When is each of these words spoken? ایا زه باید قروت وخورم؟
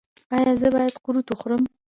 ایا 0.35 0.53
زه 0.61 0.67
باید 0.75 0.95
قروت 1.03 1.27
وخورم؟ 1.31 1.63